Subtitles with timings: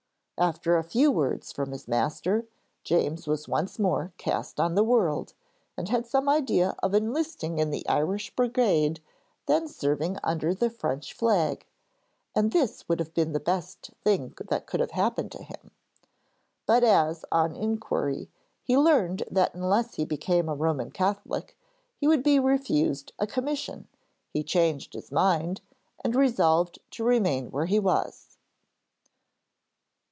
[0.37, 2.47] After a few words from his master,
[2.83, 5.35] James was once more cast on the world,
[5.77, 9.01] and had some idea of enlisting in the Irish brigade
[9.45, 11.67] then serving under the French flag,
[12.35, 15.69] and this would have been the best thing that could have happened to him.
[16.65, 18.27] But as, on inquiry,
[18.63, 21.55] he learned that unless he became a Roman Catholic
[21.97, 23.87] he would be refused a commission,
[24.33, 25.61] he changed his mind
[26.03, 28.29] and resolved to remain where he was.